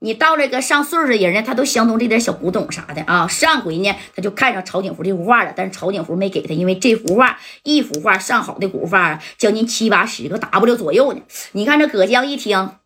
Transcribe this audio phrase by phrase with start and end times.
[0.00, 3.26] 你到了个上岁数的人呢，他都相中这点小古董啥的啊。
[3.26, 11.22] 上回呢，他就看上曹景福这幅画了，但是曹景福没给他，因为这幅画一幅画上好的古画将近七八十个 W 左右呢。
[11.52, 12.76] 你看这葛江一听，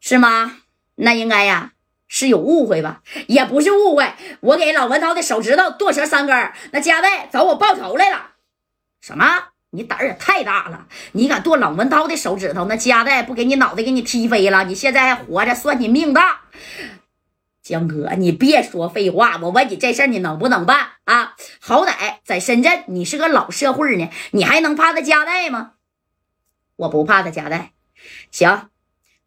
[0.00, 0.58] 是吗？
[0.96, 1.72] 那应该呀，
[2.08, 3.00] 是有误会吧？
[3.26, 8.32] 也不是误会，我给老文涛的手指头剁折三根，那家代找我报仇来了。
[9.00, 9.24] 什么？
[9.70, 10.86] 你胆儿也太大了！
[11.12, 14.64] 你敢剁老文涛的手指头，那家代不给你脑袋给你踢飞了？
[14.64, 16.40] 你现在还活着，算你命大。
[17.62, 21.34] 江哥，你别说废话，我问你这事儿你能不能办啊？
[21.60, 25.72] 好歹在深圳你是个老社会呢，你还能怕他家代吗？
[26.76, 27.72] 我不怕他家代。
[28.30, 28.70] 行，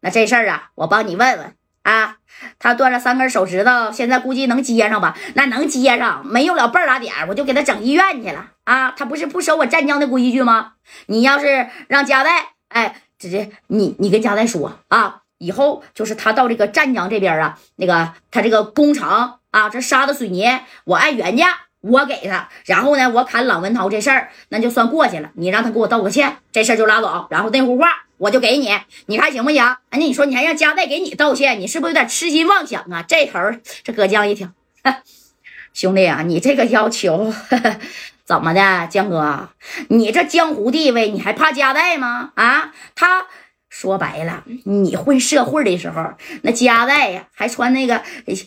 [0.00, 1.56] 那这事儿啊，我帮你问问。
[1.82, 2.16] 啊，
[2.58, 5.16] 他断了三根手指头，现在估计能接上吧？
[5.34, 8.92] 那能接上，没用了半拉点，我就给他整医院去了啊！
[8.96, 10.74] 他不是不守我湛江的规矩吗？
[11.06, 27.88] 你要是让加代，哎，直接，你你跟加代说啊，以后就是他到这个湛江这边啊，那个他这个工厂啊，这沙子水泥，我按原价我给他，然后呢，我砍朗文涛这事儿那就算过去了，你让他给我道个歉，这事儿就拉倒，然后那幅画。
[28.22, 28.70] 我就给你，
[29.06, 29.60] 你看行不行？
[29.64, 33.02] 哎，那你说你还让加代给你道歉，你是不是有点痴心妄想啊？
[33.02, 33.40] 这头
[33.82, 34.52] 这葛江一听，
[35.74, 37.34] 兄弟啊，你这个要求
[38.24, 38.86] 怎么的？
[38.86, 39.48] 江哥，
[39.88, 42.30] 你这江湖地位，你还怕加代吗？
[42.36, 43.26] 啊，他
[43.68, 48.04] 说白了，你混社会的时候，那加代呀还穿那个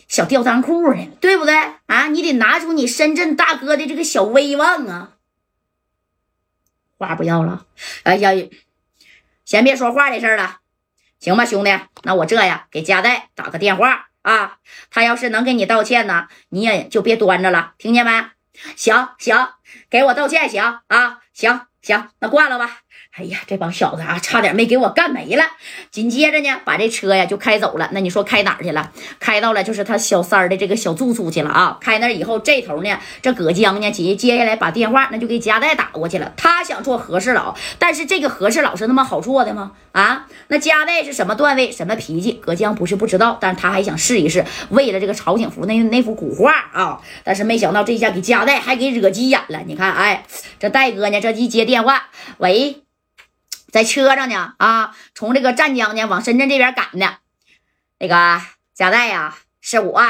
[0.08, 1.54] 小吊裆裤呢，对不对？
[1.84, 5.10] 啊，你得拿出你深圳大哥的这个小威望啊！
[6.96, 7.66] 话不要了，
[8.04, 8.32] 哎呀。
[9.46, 10.58] 先别说话的事了，
[11.20, 11.70] 行吧，兄弟，
[12.02, 14.58] 那我这样给佳代打个电话啊，
[14.90, 18.10] 他要是能给你道歉呢，你也就别端着了，听见没？
[18.74, 19.50] 行行，
[19.88, 22.80] 给我道歉行啊，行行，那挂了吧。
[23.18, 25.44] 哎呀，这帮小子啊，差点没给我干没了。
[25.90, 27.88] 紧接着呢，把这车呀就开走了。
[27.92, 28.92] 那你说开哪去了？
[29.18, 31.78] 开到了就是他小三儿的这个小住处去了啊。
[31.80, 36.34] 开那以后，这头呢，这葛江呢，接接下来把电话那就给加代打过去了。
[36.36, 39.72] 他想做和事佬，但是这个和事佬是那么好做的吗？
[39.92, 42.32] 啊，那加代是什么段位，什么脾气？
[42.32, 47.00] 葛江不是不知道，但是他还想试一试，为了这个曹景福那那幅古画啊。
[47.24, 49.60] 但是没想到这下给加代还给惹急眼了。
[49.66, 50.26] 你看，哎，
[50.58, 52.82] 这戴哥呢，这一接电话，喂。
[53.76, 57.16] 在车上呢啊，从这个湛江呢往深圳这边赶呢。
[57.98, 58.40] 那个
[58.74, 60.02] 贾代呀，是我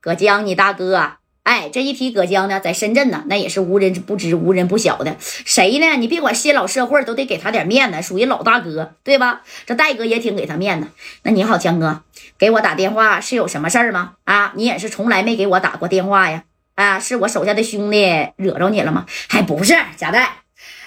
[0.00, 1.14] 葛江，你大哥。
[1.42, 5.16] 哎，这一提葛江呢，在深圳呢，那也是无人不知、无人不晓的。
[5.18, 5.96] 谁呢？
[5.96, 9.40] 你别管新老社会，都得给他点面子，属于老大哥，对吧？
[9.66, 10.86] 这戴哥也挺给他面子。
[11.24, 12.04] 那你好，江哥，
[12.38, 14.12] 给我打电话是有什么事儿吗？
[14.22, 16.44] 啊，你也是从来没给我打过电话呀？
[16.76, 19.04] 啊，是我手下的兄弟惹着你了吗？
[19.28, 20.42] 还不是贾代，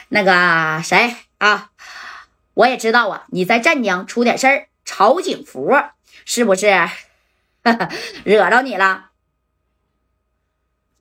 [0.08, 1.71] 那个谁啊？
[2.54, 5.72] 我也知道啊，你在湛江出点事儿，曹景福
[6.26, 6.68] 是不是
[8.26, 9.12] 惹着你了？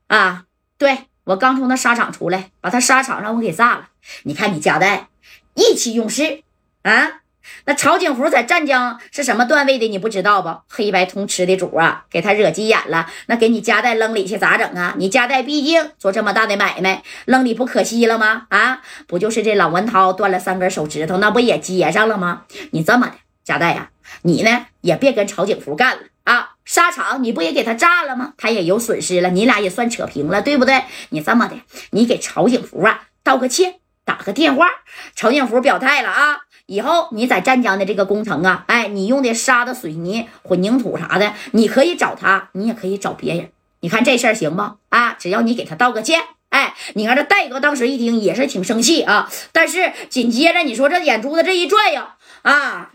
[0.09, 0.47] 啊，
[0.78, 3.91] 对我刚从那沙场出来，把他沙场让我给炸了。
[4.25, 5.06] 你看你家的
[5.55, 6.43] 意气用事
[6.83, 7.22] 啊！
[7.65, 9.88] 那曹景福在湛江是什么段位的？
[9.88, 10.56] 你不知道不？
[10.69, 14.94] 黑白通吃的主啊，给他惹急眼了，那给你家代扔里去咋整啊？
[14.97, 18.47] 你家代毕竟做这么大的买卖，扔里不可惜了吗？
[18.50, 22.43] 啊，不就是这老文涛断了三根手指头，那不也接上了吗？
[22.72, 23.91] 你这么的，家代呀，
[24.22, 26.50] 你呢也别跟曹景福干了啊！
[26.65, 28.34] 沙场你不也给他炸了吗？
[28.39, 30.84] 他也有损失了，你俩也算扯平了，对不对？
[31.09, 31.56] 你这么的，
[31.91, 34.69] 你给曹景福啊道个歉，打个电话，
[35.16, 36.39] 曹景福表态了啊。
[36.70, 43.50] 以后你在湛江的这个工程啊，哎，你用的沙子、水泥、混凝土啥的，你可以找他，你也可以找别人。
[43.81, 44.62] 你看这事儿行不？
[44.88, 52.04] 啊，只要你给他道个歉，哎，你看这戴哥当时一听也是挺生气啊，但是紧接着你说这眼珠子这一转悠，
[52.42, 52.92] 啊，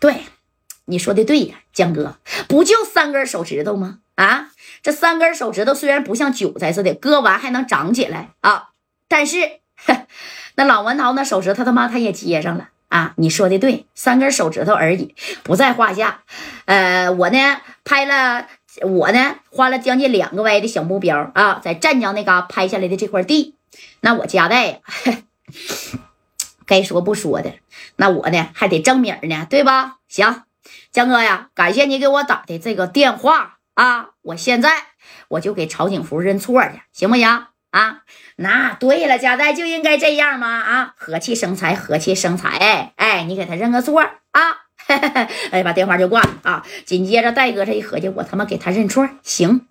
[0.00, 0.24] 对，
[0.86, 2.16] 你说的对呀，江哥，
[2.48, 4.00] 不就三根手指头吗？
[4.16, 4.50] 啊，
[4.82, 8.70] 这三根手指头虽然不像韭菜似的割完还能长起来啊，
[9.06, 9.60] 但是。
[10.54, 13.14] 那老文涛那手指头他妈他也接上了啊！
[13.16, 16.22] 你说的对，三根手指头而已，不在话下。
[16.66, 18.46] 呃，我呢拍了，
[18.82, 23.54] 我呢花了将近两个 Y 的小目标啊，在湛江那嘎拍下来的这块地，
[24.00, 24.78] 那我家代呀，
[26.66, 27.54] 该说不说的，
[27.96, 29.96] 那我呢还得挣米呢，对吧？
[30.08, 30.42] 行，
[30.90, 34.70] 江哥呀，感谢你给我打的这个电话啊，我现在
[35.28, 37.46] 我就给曹景福认错去，行不行？
[37.72, 38.02] 啊，
[38.36, 40.46] 那对了，贾代就应该这样吗？
[40.60, 42.92] 啊，和气生财，和气生财。
[42.96, 44.40] 哎，你给他认个错啊！
[45.50, 46.66] 哎，把电话就挂了啊。
[46.84, 49.66] 紧接着戴哥这一合计，我他妈给他认错，行，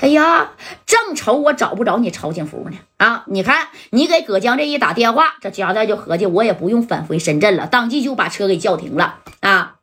[0.00, 0.52] 哎呀，
[0.86, 3.24] 正愁我找不着你曹景福呢啊！
[3.26, 9.76] 你看，你给葛江这一打电话，这贾代就合计，我也不用返回深圳了，当即就把车给叫停了啊！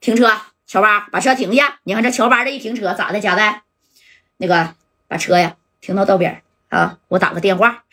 [0.00, 0.30] 停车，
[0.66, 1.78] 乔八，把车停下。
[1.84, 3.20] 你看这乔八这一停车咋的？
[3.20, 3.62] 贾代，
[4.36, 4.74] 那个
[5.08, 7.84] 把车呀停到道边啊，我打个电话，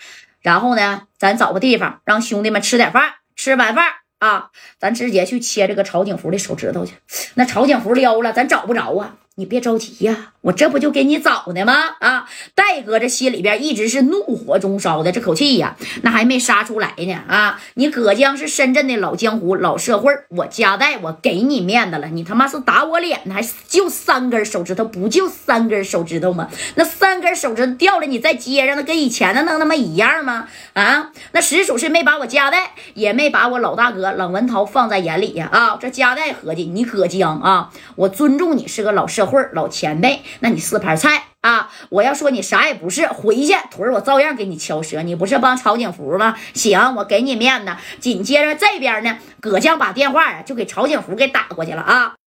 [0.41, 3.85] 然后呢，咱找个地方让兄弟们吃点饭，吃完饭
[4.19, 6.95] 啊，咱直接去切这个曹景福的手指头去。
[7.35, 9.15] 那曹景福撩了，咱找不着啊。
[9.35, 11.73] 你别着急呀，我这不就给你找呢吗？
[12.01, 17.13] 啊，戴哥这心里边一直是怒火中烧的，这口气呀，那还没杀出来呢。
[17.27, 23.33] 啊，你葛江是深圳的老江湖、老社会，我家代我给你面子了，你他妈是打我脸呢？
[23.33, 26.47] 还就三根手指头，不就三根手指头吗？
[26.75, 30.47] 那三根手指头掉了，你在街上，那跟以前的能他妈一样吗？
[30.73, 35.49] 啊，那实属是没把我家代，也没把我老大哥冷文涛放在眼里呀。
[35.51, 39.22] 啊，这家代合计，你葛江啊，我尊重你是个老社。
[39.25, 41.69] 会老前辈，那你四盘菜啊！
[41.89, 45.01] 我要说你啥也不是，回去腿我照样给你敲折。
[45.01, 46.35] 你不是帮曹景福吗？
[46.53, 47.75] 行，我给你面子。
[47.99, 52.13] 紧接着这边呢，葛江把电话啊就给曹景福给打过去了啊。